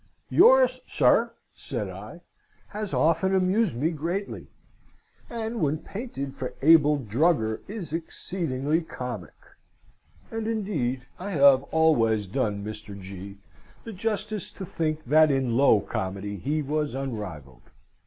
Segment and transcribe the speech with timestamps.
[0.31, 2.21] "Yours, sir!" said I,
[2.69, 4.47] "has often amused me greatly;
[5.29, 9.35] and when painted for Abel Drugger is exceedingly comic"
[10.31, 12.99] and indeed I have always done Mr.
[12.99, 13.37] G.
[13.83, 17.69] the justice to think that in low comedy he was unrivalled.